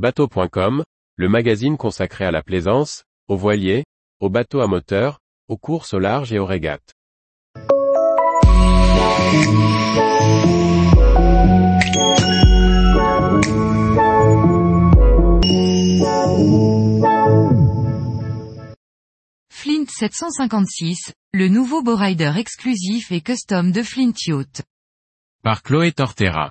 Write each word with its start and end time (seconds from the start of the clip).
Bateau.com, 0.00 0.82
le 1.16 1.28
magazine 1.28 1.76
consacré 1.76 2.24
à 2.24 2.30
la 2.30 2.42
plaisance, 2.42 3.04
aux 3.28 3.36
voiliers, 3.36 3.84
aux 4.18 4.30
bateaux 4.30 4.62
à 4.62 4.66
moteur, 4.66 5.18
aux 5.46 5.58
courses 5.58 5.92
au 5.92 5.98
large 5.98 6.32
et 6.32 6.38
aux 6.38 6.46
régates. 6.46 6.94
Flint 19.50 19.84
756, 19.86 21.12
le 21.34 21.48
nouveau 21.48 21.82
bowrider 21.82 22.32
exclusif 22.38 23.12
et 23.12 23.20
custom 23.20 23.70
de 23.70 23.82
Flint 23.82 24.14
Yacht. 24.26 24.62
Par 25.42 25.62
Chloé 25.62 25.92
Tortera. 25.92 26.50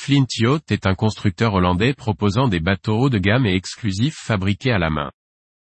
Flint 0.00 0.28
Yacht 0.38 0.70
est 0.70 0.86
un 0.86 0.94
constructeur 0.94 1.54
hollandais 1.54 1.92
proposant 1.92 2.46
des 2.46 2.60
bateaux 2.60 2.96
haut 2.96 3.10
de 3.10 3.18
gamme 3.18 3.46
et 3.46 3.56
exclusifs 3.56 4.16
fabriqués 4.16 4.70
à 4.70 4.78
la 4.78 4.90
main. 4.90 5.10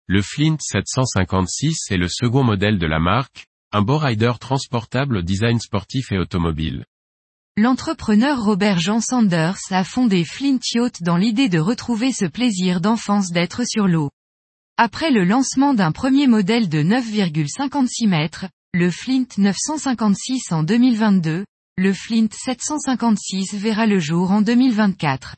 Le 0.07 0.21
Flint 0.21 0.59
756 0.61 1.91
est 1.91 1.97
le 1.97 2.09
second 2.09 2.45
modèle 2.45 2.79
de 2.79 2.87
la 2.87 3.01
marque, 3.01 3.47
un 3.73 3.81
bowrider 3.81 4.33
transportable 4.39 5.17
au 5.17 5.23
design 5.23 5.59
sportif 5.59 6.13
et 6.13 6.19
automobile. 6.19 6.85
L'entrepreneur 7.57 8.45
Robert 8.45 8.79
Jean 8.79 9.01
Sanders 9.01 9.59
a 9.71 9.83
fondé 9.83 10.25
Flint 10.25 10.61
Yacht 10.75 11.03
dans 11.03 11.17
l'idée 11.17 11.49
de 11.49 11.59
retrouver 11.59 12.13
ce 12.13 12.27
plaisir 12.27 12.83
d'enfance 12.83 13.33
d'être 13.33 13.67
sur 13.67 13.89
l'eau. 13.89 14.11
Après 14.77 15.11
le 15.11 15.25
lancement 15.25 15.73
d'un 15.73 15.91
premier 15.91 16.27
modèle 16.27 16.69
de 16.69 16.83
9,56 16.83 18.07
mètres, 18.07 18.45
le 18.75 18.91
Flint 18.91 19.27
956 19.39 20.53
en 20.53 20.65
2022, 20.65 21.45
le 21.79 21.93
Flint 21.93 22.27
756 22.33 23.55
verra 23.55 23.87
le 23.87 24.01
jour 24.01 24.33
en 24.33 24.43
2024. 24.43 25.37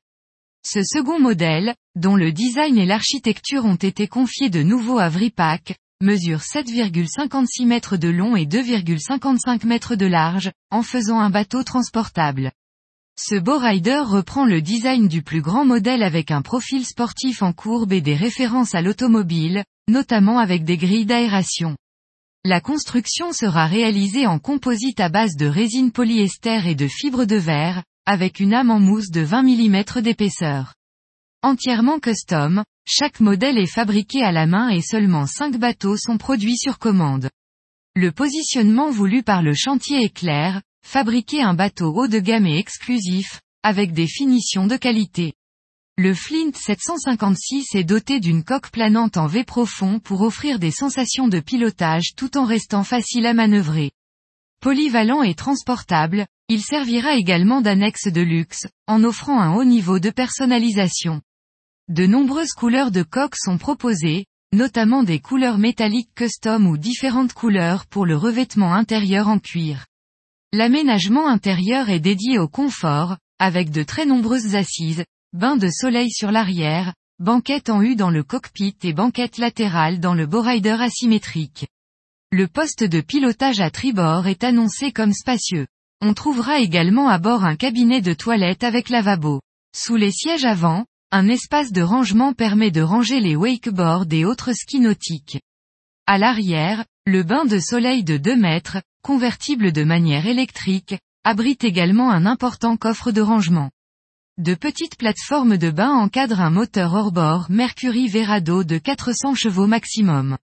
Ce 0.65 0.83
second 0.83 1.21
modèle, 1.21 1.75
dont 1.97 2.17
le 2.17 2.33
design 2.33 2.79
et 2.79 2.87
l'architecture 2.87 3.67
ont 3.67 3.75
été 3.75 4.09
confiés 4.09 4.48
de 4.48 4.62
nouveau 4.62 4.98
à 4.98 5.11
Vripac, 5.11 5.77
mesure 6.01 6.39
7,56 6.39 7.67
mètres 7.67 7.98
de 7.98 8.09
long 8.09 8.37
et 8.37 8.47
2,55 8.47 9.67
mètres 9.67 9.97
de 9.97 10.06
large, 10.06 10.51
en 10.70 10.83
faisant 10.83 11.20
un 11.20 11.29
bateau 11.29 11.62
transportable. 11.62 12.53
Ce 13.19 13.34
Bowrider 13.34 14.01
reprend 14.03 14.47
le 14.47 14.62
design 14.62 15.09
du 15.09 15.20
plus 15.23 15.42
grand 15.42 15.67
modèle 15.67 16.03
avec 16.03 16.31
un 16.31 16.41
profil 16.41 16.86
sportif 16.86 17.42
en 17.42 17.53
courbe 17.53 17.92
et 17.92 18.01
des 18.01 18.17
références 18.17 18.75
à 18.75 18.81
l'automobile, 18.81 19.62
notamment 19.89 20.39
avec 20.39 20.64
des 20.64 20.79
grilles 20.79 21.05
d'aération. 21.05 21.77
La 22.44 22.62
construction 22.62 23.34
sera 23.34 23.66
réalisée 23.66 24.27
en 24.27 24.38
composite 24.38 24.98
à 24.98 25.10
base 25.10 25.36
de 25.36 25.44
résine 25.44 25.92
polyester 25.92 26.62
et 26.64 26.74
de 26.74 26.88
fibres 26.88 27.27
de 27.27 27.36
verre, 27.36 27.84
avec 28.06 28.41
une 28.41 28.55
âme 28.55 28.70
en 28.70 28.80
mousse 28.80 29.10
de 29.10 29.20
20 29.20 29.42
mm 29.42 30.00
d'épaisseur. 30.00 30.72
Entièrement 31.42 31.98
custom, 31.98 32.64
chaque 32.86 33.20
modèle 33.20 33.58
est 33.58 33.66
fabriqué 33.66 34.22
à 34.22 34.33
la 34.33 34.46
main 34.46 34.70
et 34.70 34.80
seulement 34.80 35.27
5 35.27 35.58
bateaux 35.58 35.98
sont 35.98 36.16
produits 36.16 36.56
sur 36.56 36.78
commande. 36.78 37.28
Le 37.94 38.11
positionnement 38.11 38.91
voulu 38.91 39.22
par 39.22 39.42
le 39.42 39.52
chantier 39.52 40.02
est 40.02 40.14
clair, 40.14 40.62
fabriquer 40.83 41.42
un 41.42 41.52
bateau 41.52 41.92
haut 41.94 42.08
de 42.08 42.20
gamme 42.20 42.46
et 42.46 42.56
exclusif, 42.56 43.42
avec 43.62 43.92
des 43.92 44.06
finitions 44.06 44.66
de 44.66 44.78
qualité. 44.78 45.34
Le 46.03 46.15
Flint 46.15 46.53
756 46.55 47.75
est 47.75 47.84
doté 47.84 48.20
d'une 48.20 48.43
coque 48.43 48.70
planante 48.70 49.19
en 49.19 49.27
V 49.27 49.45
profond 49.45 49.98
pour 49.98 50.23
offrir 50.23 50.59
des 50.59 50.70
sensations 50.70 51.29
de 51.29 51.41
pilotage 51.41 52.15
tout 52.17 52.39
en 52.39 52.47
restant 52.47 52.84
facile 52.84 53.27
à 53.27 53.34
manœuvrer. 53.34 53.91
Polyvalent 54.62 55.23
et 55.23 55.34
transportable, 55.34 56.27
il 56.48 56.62
servira 56.62 57.17
également 57.17 57.61
d'annexe 57.61 58.07
de 58.07 58.23
luxe, 58.23 58.67
en 58.87 59.05
offrant 59.05 59.42
un 59.42 59.55
haut 59.55 59.65
niveau 59.65 59.98
de 59.98 60.09
personnalisation. 60.09 61.20
De 61.89 62.07
nombreuses 62.07 62.55
couleurs 62.55 62.92
de 62.92 63.03
coque 63.03 63.37
sont 63.37 63.59
proposées, 63.59 64.25
notamment 64.55 65.03
des 65.03 65.19
couleurs 65.19 65.59
métalliques 65.59 66.14
custom 66.14 66.67
ou 66.67 66.79
différentes 66.79 67.35
couleurs 67.35 67.85
pour 67.85 68.07
le 68.07 68.17
revêtement 68.17 68.73
intérieur 68.73 69.29
en 69.29 69.39
cuir. 69.39 69.85
L'aménagement 70.55 71.29
intérieur 71.29 71.91
est 71.91 72.01
dédié 72.01 72.39
au 72.39 72.48
confort, 72.48 73.19
avec 73.39 73.70
de 73.70 73.83
très 73.83 74.07
nombreuses 74.07 74.55
assises, 74.55 75.05
bains 75.33 75.57
de 75.57 75.68
soleil 75.68 76.11
sur 76.11 76.33
l'arrière, 76.33 76.92
banquette 77.20 77.70
en 77.70 77.80
U 77.83 77.95
dans 77.95 78.11
le 78.11 78.24
cockpit 78.24 78.74
et 78.83 78.92
banquette 78.92 79.39
latérale 79.39 80.01
dans 80.01 80.14
le 80.14 80.27
bowrider 80.27 80.77
asymétrique. 80.80 81.68
Le 82.33 82.48
poste 82.48 82.83
de 82.83 83.01
pilotage 83.01 83.61
à 83.61 83.70
tribord 83.70 84.27
est 84.27 84.42
annoncé 84.42 84.91
comme 84.91 85.13
spacieux. 85.13 85.68
On 86.01 86.14
trouvera 86.14 86.58
également 86.58 87.08
à 87.08 87.18
bord 87.18 87.45
un 87.45 87.55
cabinet 87.55 88.01
de 88.01 88.13
toilette 88.13 88.64
avec 88.64 88.89
lavabo. 88.89 89.41
Sous 89.77 89.95
les 89.95 90.11
sièges 90.11 90.45
avant, 90.45 90.85
un 91.13 91.29
espace 91.29 91.70
de 91.70 91.83
rangement 91.83 92.33
permet 92.33 92.73
de 92.73 92.83
ranger 92.83 93.20
les 93.20 93.36
wakeboards 93.36 94.07
et 94.11 94.24
autres 94.24 94.52
skis 94.52 94.80
nautiques. 94.80 95.41
À 96.07 96.18
l'arrière, 96.18 96.85
le 97.07 97.23
bain 97.23 97.45
de 97.45 97.61
soleil 97.61 98.02
de 98.02 98.17
2 98.17 98.35
mètres, 98.35 98.79
convertible 99.02 99.70
de 99.70 99.85
manière 99.85 100.27
électrique, 100.27 100.97
abrite 101.23 101.62
également 101.62 102.11
un 102.11 102.27
important 102.27 102.77
coffre 102.77 103.12
de 103.12 103.20
rangement. 103.20 103.70
De 104.40 104.55
petites 104.55 104.96
plateformes 104.96 105.58
de 105.58 105.70
bain 105.70 105.90
encadrent 105.90 106.40
un 106.40 106.48
moteur 106.48 106.95
hors-bord 106.95 107.51
Mercury 107.51 108.08
Verado 108.08 108.64
de 108.64 108.78
400 108.78 109.34
chevaux 109.34 109.67
maximum. 109.67 110.39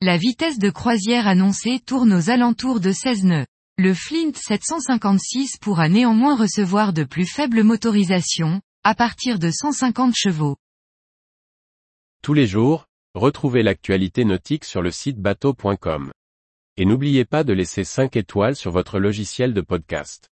La 0.00 0.16
vitesse 0.16 0.58
de 0.58 0.70
croisière 0.70 1.28
annoncée 1.28 1.78
tourne 1.78 2.12
aux 2.14 2.30
alentours 2.30 2.80
de 2.80 2.90
16 2.90 3.22
nœuds. 3.22 3.46
Le 3.76 3.94
Flint 3.94 4.32
756 4.34 5.58
pourra 5.58 5.88
néanmoins 5.88 6.34
recevoir 6.34 6.92
de 6.92 7.04
plus 7.04 7.26
faibles 7.26 7.62
motorisations, 7.62 8.60
à 8.82 8.96
partir 8.96 9.38
de 9.38 9.52
150 9.52 10.16
chevaux. 10.16 10.56
Tous 12.24 12.34
les 12.34 12.48
jours, 12.48 12.86
retrouvez 13.14 13.62
l'actualité 13.62 14.24
nautique 14.24 14.64
sur 14.64 14.82
le 14.82 14.90
site 14.90 15.18
bateau.com. 15.18 16.10
Et 16.76 16.84
n'oubliez 16.84 17.24
pas 17.24 17.44
de 17.44 17.52
laisser 17.52 17.84
5 17.84 18.16
étoiles 18.16 18.56
sur 18.56 18.72
votre 18.72 18.98
logiciel 18.98 19.54
de 19.54 19.60
podcast. 19.60 20.28